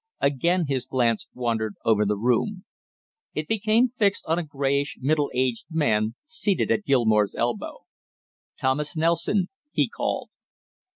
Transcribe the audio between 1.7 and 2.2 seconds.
over the